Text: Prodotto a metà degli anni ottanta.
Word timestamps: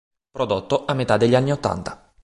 Prodotto 0.31 0.85
a 0.85 0.95
metà 0.95 1.17
degli 1.17 1.35
anni 1.35 1.51
ottanta. 1.51 2.11